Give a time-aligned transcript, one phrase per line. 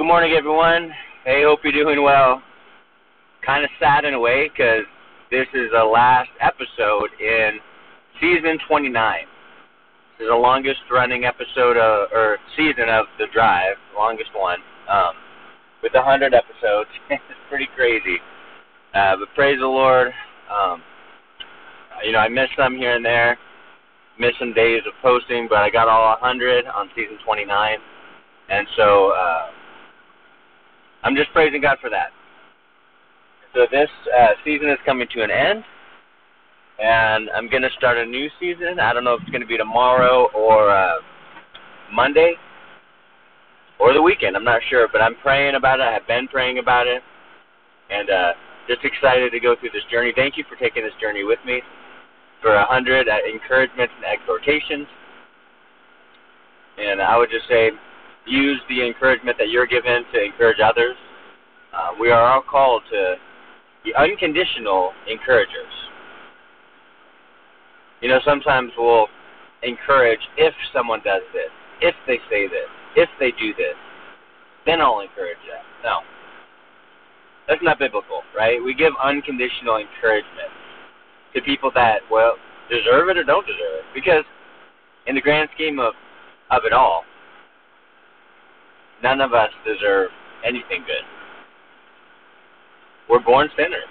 [0.00, 0.90] good morning, everyone.
[1.26, 2.40] Hey, hope you're doing well.
[3.44, 4.88] Kind of sad in a way because
[5.30, 7.58] this is the last episode in
[8.18, 8.94] season 29.
[10.16, 15.12] This is the longest running episode of, or season of The Drive, longest one, um,
[15.82, 16.88] with 100 episodes.
[17.10, 18.16] it's pretty crazy.
[18.94, 20.12] Uh, but praise the Lord.
[20.48, 20.82] Um,
[22.02, 23.36] you know, I missed some here and there,
[24.18, 27.76] missed some days of posting, but I got all 100 on season 29.
[28.48, 29.49] And so uh,
[31.02, 32.10] I'm just praising God for that.
[33.54, 35.64] So this uh, season is coming to an end,
[36.80, 38.78] and I'm going to start a new season.
[38.80, 40.96] I don't know if it's going to be tomorrow or uh,
[41.92, 42.34] Monday
[43.80, 44.36] or the weekend.
[44.36, 45.84] I'm not sure, but I'm praying about it.
[45.84, 47.02] I have been praying about it,
[47.90, 48.32] and uh,
[48.68, 50.12] just excited to go through this journey.
[50.14, 51.60] Thank you for taking this journey with me
[52.40, 54.86] for a hundred uh, encouragements and exhortations.
[56.78, 57.70] And I would just say,
[58.30, 60.96] use the encouragement that you're given to encourage others.
[61.74, 63.16] Uh, we are all called to
[63.84, 65.72] be unconditional encouragers.
[68.00, 69.08] You know, sometimes we'll
[69.62, 71.50] encourage if someone does this,
[71.82, 73.76] if they say this, if they do this,
[74.64, 75.64] then I'll encourage them.
[75.84, 75.98] No.
[77.48, 78.62] That's not biblical, right?
[78.62, 80.54] We give unconditional encouragement
[81.34, 82.36] to people that, well,
[82.70, 83.84] deserve it or don't deserve it.
[83.94, 84.24] Because
[85.06, 85.94] in the grand scheme of,
[86.50, 87.02] of it all,
[89.02, 90.10] none of us deserve
[90.44, 91.04] anything good.
[93.08, 93.90] We're born sinners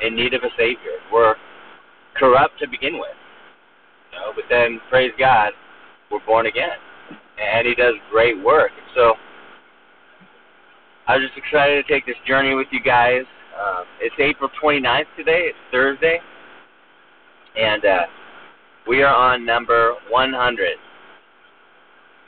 [0.00, 0.98] in need of a Savior.
[1.12, 1.36] We're
[2.16, 3.16] corrupt to begin with.
[4.12, 5.52] You know, but then, praise God,
[6.10, 6.78] we're born again.
[7.38, 8.70] And He does great work.
[8.94, 9.14] So,
[11.06, 13.22] I was just excited to take this journey with you guys.
[13.58, 15.46] Uh, it's April 29th today.
[15.48, 16.18] It's Thursday.
[17.56, 18.00] And uh,
[18.88, 20.76] we are on number 100.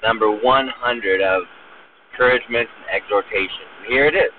[0.02, 1.42] Number 100 of
[2.16, 3.66] encouragement and exhortation.
[3.78, 4.32] And here it is.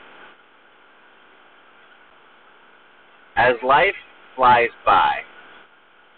[3.36, 3.96] As life
[4.36, 5.18] flies by,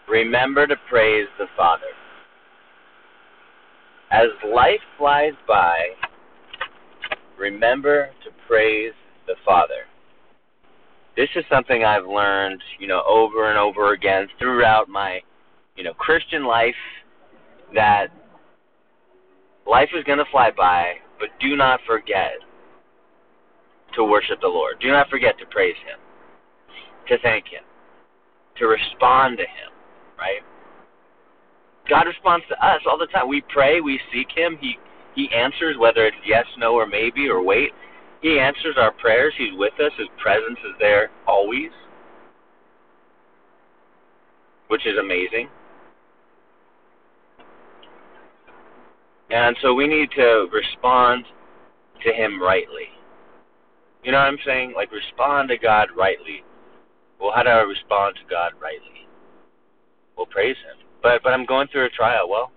[0.07, 1.83] remember to praise the Father.
[4.11, 5.89] As life flies by,
[7.37, 8.93] remember to praise
[9.27, 9.85] the Father.
[11.17, 15.19] This is something I've learned, you know, over and over again throughout my,
[15.75, 16.73] you know, Christian life
[17.75, 18.07] that
[19.67, 22.33] life is going to fly by, but do not forget
[23.95, 24.75] to worship the Lord.
[24.79, 25.99] Do not forget to praise Him,
[27.07, 27.63] to thank Him,
[28.57, 29.71] to respond to Him,
[30.17, 30.41] right?
[31.89, 33.27] God responds to us all the time.
[33.27, 34.57] We pray, we seek Him.
[34.61, 34.77] He
[35.15, 37.71] He answers, whether it's yes, no, or maybe, or wait.
[38.21, 39.33] He answers our prayers.
[39.37, 39.91] He's with us.
[39.97, 41.71] His presence is there always,
[44.67, 45.49] which is amazing.
[49.29, 51.25] And so we need to respond
[52.03, 52.89] to Him rightly.
[54.03, 54.73] You know what I'm saying?
[54.75, 56.43] Like, respond to God rightly.
[57.19, 59.07] Well, how do I respond to God rightly?
[60.17, 60.85] Well, praise Him.
[61.03, 62.29] But but I'm going through a trial.
[62.29, 62.51] Well,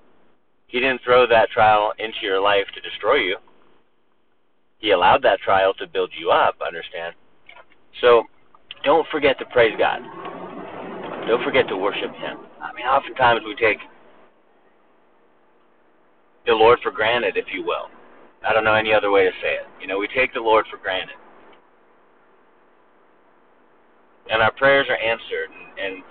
[0.66, 3.36] He didn't throw that trial into your life to destroy you.
[4.78, 7.14] He allowed that trial to build you up, understand?
[8.00, 8.24] So
[8.84, 10.00] don't forget to praise God.
[11.28, 12.38] Don't forget to worship Him.
[12.60, 13.78] I mean, oftentimes we take
[16.46, 17.88] the Lord for granted, if you will.
[18.46, 19.66] I don't know any other way to say it.
[19.80, 21.16] You know, we take the Lord for granted.
[24.30, 26.04] And our prayers are answered, and, and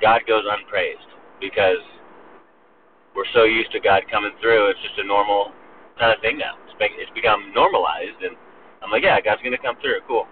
[0.00, 1.10] God goes unpraised
[1.40, 1.80] because
[3.14, 4.70] we're so used to God coming through.
[4.70, 5.52] It's just a normal
[5.98, 6.56] kind of thing now.
[6.64, 8.36] It's, it's become normalized, and
[8.82, 10.00] I'm like, yeah, God's going to come through.
[10.08, 10.26] Cool.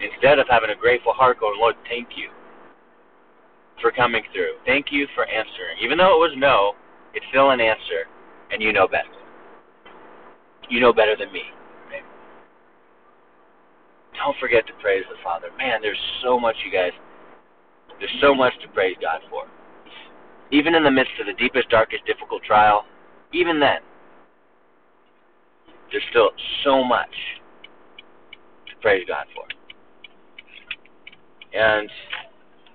[0.00, 2.30] Instead of having a grateful heart going, Lord, thank you
[3.80, 4.56] for coming through.
[4.64, 5.76] Thank you for answering.
[5.82, 6.72] Even though it was no,
[7.14, 8.06] it's still an answer,
[8.50, 9.08] and you know better.
[10.68, 11.42] You know better than me.
[11.90, 12.04] Right?
[14.14, 15.48] Don't forget to praise the Father.
[15.58, 16.92] Man, there's so much, you guys.
[17.98, 19.44] There's so much to praise God for.
[20.52, 22.84] Even in the midst of the deepest, darkest, difficult trial,
[23.32, 23.78] even then,
[25.90, 26.30] there's still
[26.64, 27.10] so much
[28.68, 29.44] to praise God for.
[31.52, 31.90] And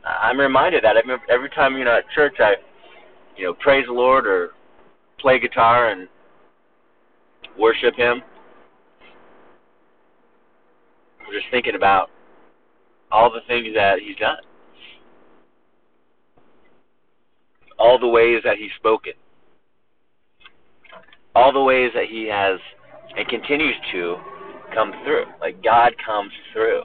[0.06, 2.56] I'm reminded that every, every time you know at church I,
[3.36, 4.52] you know, praise the Lord or
[5.20, 6.08] play guitar and
[7.60, 8.22] worship Him.
[11.26, 12.10] I'm just thinking about
[13.12, 14.38] all the things that He's done,
[17.78, 19.14] all the ways that He's spoken,
[21.34, 22.60] all the ways that He has
[23.18, 24.18] and continues to
[24.74, 25.26] come through.
[25.42, 26.84] Like God comes through.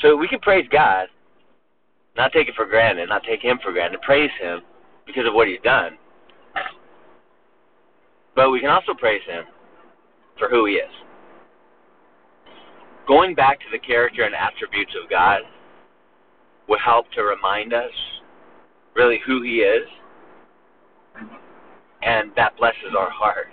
[0.00, 1.08] So we can praise God,
[2.16, 4.60] not take it for granted, not take Him for granted, praise Him
[5.06, 5.98] because of what He's done.
[8.34, 9.44] But we can also praise Him
[10.38, 10.90] for who He is.
[13.06, 15.42] Going back to the character and attributes of God
[16.68, 17.92] will help to remind us
[18.94, 19.86] really who He is,
[22.02, 23.48] and that blesses our heart.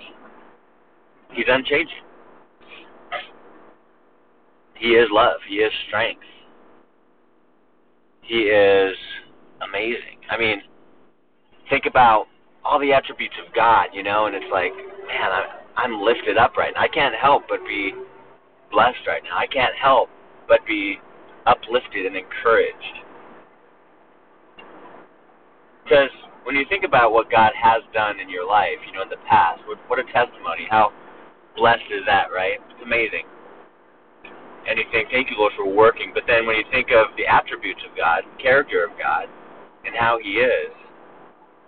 [1.32, 2.04] He's unchanging.
[4.76, 5.38] He is love.
[5.48, 6.24] He is strength.
[8.22, 8.96] He is
[9.62, 10.18] amazing.
[10.30, 10.62] I mean,
[11.72, 12.28] think about
[12.64, 14.76] all the attributes of God, you know, and it's like,
[15.08, 16.82] man, I'm I'm lifted up right now.
[16.82, 17.94] I can't help but be
[18.70, 19.40] blessed right now.
[19.40, 20.10] I can't help
[20.48, 21.00] but be
[21.48, 22.96] uplifted and encouraged.
[25.84, 26.12] Because
[26.44, 29.22] when you think about what God has done in your life, you know, in the
[29.30, 30.68] past, what, what a testimony.
[30.70, 30.92] How
[31.56, 32.60] blessed is that, right?
[32.70, 33.24] It's amazing.
[34.68, 36.12] And you think, thank you, Lord, for working.
[36.14, 39.26] But then when you think of the attributes of God, character of God,
[39.86, 40.70] and how He is,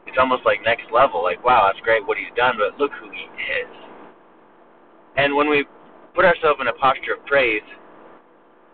[0.06, 1.24] it's almost like next level.
[1.24, 3.74] Like, wow, that's great what He's done, but look who He is.
[5.16, 5.66] And when we
[6.16, 7.66] put ourselves in a posture of praise,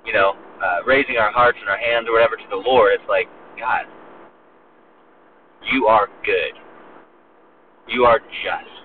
[0.06, 0.34] you know,
[0.64, 3.28] uh, raising our hearts and our hands or whatever to the Lord, it's like,
[3.60, 3.86] God,
[5.72, 6.56] you are good.
[7.88, 8.80] You are just.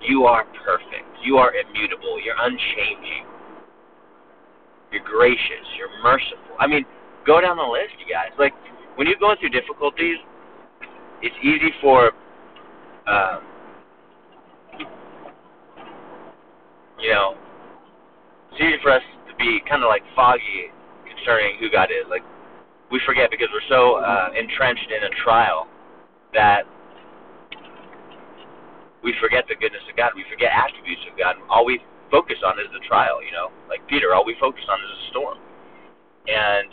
[0.00, 1.08] You are perfect.
[1.24, 2.22] You are immutable.
[2.22, 3.26] You're unchanging.
[4.92, 5.66] You're gracious.
[5.76, 6.56] You're merciful.
[6.58, 6.84] I mean,
[7.26, 8.30] go down the list, you guys.
[8.38, 8.54] Like,
[8.96, 10.16] when you're going through difficulties,
[11.22, 12.12] it's easy for,
[13.06, 13.42] um,
[16.98, 17.34] you know,
[18.52, 20.70] it's easy for us to be kind of like foggy
[21.06, 22.06] concerning who God is.
[22.10, 22.22] Like,
[22.90, 25.66] we forget because we're so uh, entrenched in a trial
[26.34, 26.62] that
[29.02, 30.12] we forget the goodness of God.
[30.16, 31.36] We forget attributes of God.
[31.50, 31.80] All we
[32.10, 33.52] focus on is the trial, you know.
[33.68, 35.38] Like Peter, all we focus on is the storm.
[36.28, 36.72] And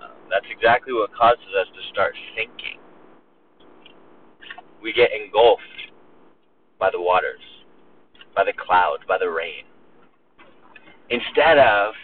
[0.00, 2.83] uh, that's exactly what causes us to start thinking.
[4.84, 5.62] We get engulfed
[6.78, 7.40] by the waters,
[8.36, 9.64] by the clouds, by the rain.
[11.08, 11.94] Instead of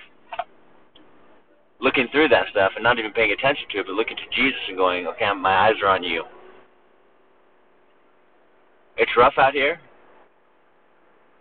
[1.78, 4.60] looking through that stuff and not even paying attention to it, but looking to Jesus
[4.68, 6.24] and going, okay, my eyes are on you.
[8.96, 9.78] It's rough out here.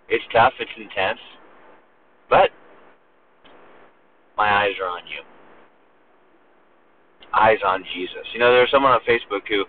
[0.09, 0.53] It's tough.
[0.59, 1.19] It's intense.
[2.29, 2.49] But
[4.35, 5.21] my eyes are on you.
[7.33, 8.25] Eyes on Jesus.
[8.33, 9.65] You know, there's someone on Facebook who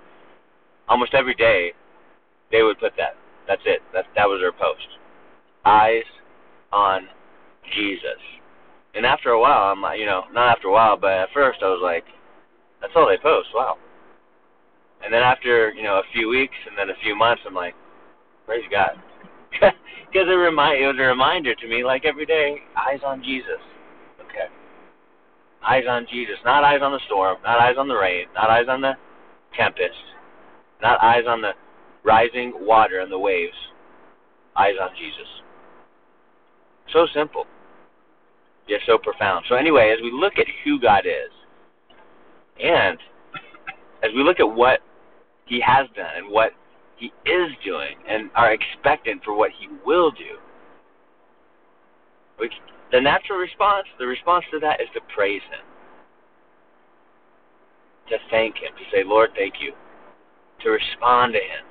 [0.91, 1.73] almost every day
[2.51, 3.17] they would put that.
[3.49, 3.81] That's it.
[3.95, 4.87] That that was their post.
[5.65, 6.05] Eyes
[6.73, 7.07] on
[7.75, 8.21] Jesus.
[8.95, 11.61] And after a while, I'm like, you know, not after a while, but at first
[11.63, 12.05] I was like,
[12.81, 13.49] that's all they post.
[13.55, 13.79] Wow.
[15.03, 17.75] And then after, you know, a few weeks and then a few months, I'm like,
[18.47, 19.01] praise God.
[20.11, 23.63] Because it, remind, it was a reminder to me, like every day, eyes on Jesus.
[24.19, 24.51] Okay.
[25.63, 26.35] Eyes on Jesus.
[26.45, 28.95] Not eyes on the storm, not eyes on the rain, not eyes on the
[29.57, 29.95] tempest,
[30.83, 31.53] not eyes on the
[32.05, 33.57] rising water and the waves.
[34.57, 35.29] Eyes on Jesus.
[36.93, 37.45] So simple,
[38.69, 39.45] yet so profound.
[39.49, 41.31] So, anyway, as we look at who God is,
[42.63, 42.99] and
[44.03, 44.81] as we look at what
[45.47, 46.53] He has done and what
[47.01, 50.37] he is doing and are expectant for what he will do.
[52.93, 55.65] The natural response, the response to that is to praise him.
[58.11, 59.73] To thank him, to say, Lord, thank you.
[60.63, 61.65] To respond to him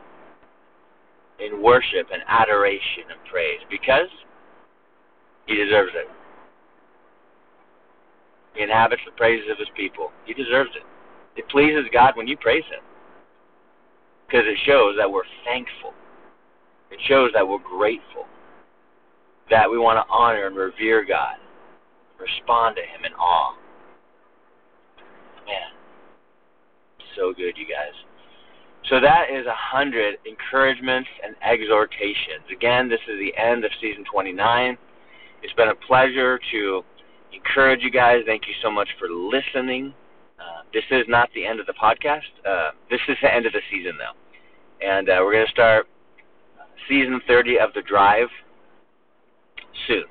[1.39, 4.09] in worship and adoration and praise because
[5.45, 6.07] he deserves it.
[8.55, 10.09] He inhabits the praises of his people.
[10.25, 10.83] He deserves it.
[11.39, 12.81] It pleases God when you praise him
[14.29, 15.93] because it shows that we're thankful.
[16.91, 18.25] It shows that we're grateful.
[19.49, 21.35] That we want to honor and revere God.
[22.19, 23.55] Respond to Him in awe.
[25.47, 25.71] Man,
[27.15, 27.95] so good, you guys.
[28.89, 32.49] So that is a hundred encouragements and exhortations.
[32.51, 34.77] Again, this is the end of season 29.
[35.43, 36.83] It's been a pleasure to
[37.31, 38.23] encourage you guys.
[38.25, 39.93] Thank you so much for listening.
[40.39, 42.25] Uh, this is not the end of the podcast.
[42.47, 44.17] Uh, this is the end of the season, though.
[44.85, 45.87] And uh, we're going to start
[46.87, 48.29] season 30 of The Drive
[49.87, 50.05] soon.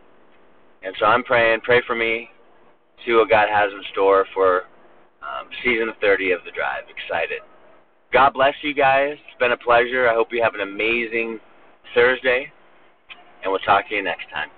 [0.85, 2.31] And so I'm praying, pray for me,
[3.05, 4.63] see what God has in store for
[5.23, 6.85] um, season 30 of The Drive.
[6.89, 7.41] Excited.
[8.13, 9.13] God bless you guys.
[9.13, 10.09] It's been a pleasure.
[10.09, 11.41] I hope you have an amazing
[11.95, 12.51] Thursday,
[13.43, 14.49] and we'll talk to you next time.